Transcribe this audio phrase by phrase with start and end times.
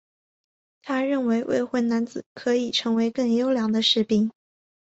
[0.81, 4.31] 他认为未婚男子可以成为更优良的士兵。